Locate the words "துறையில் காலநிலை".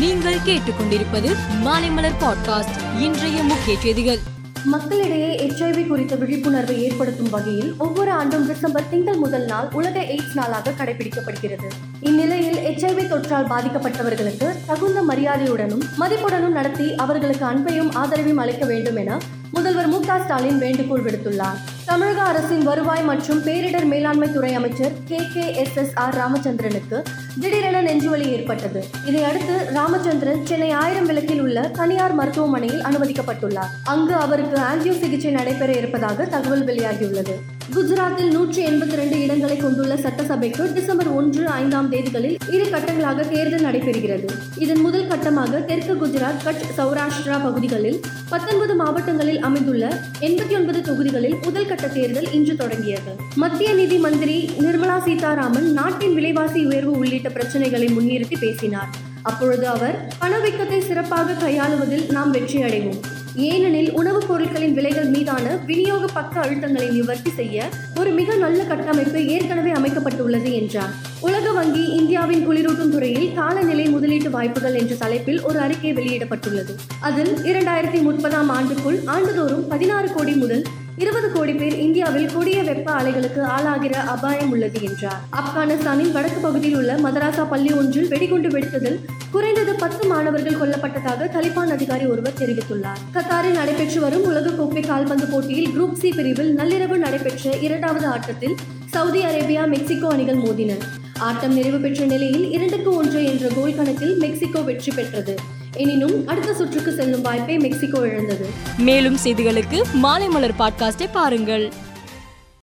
72.88-73.86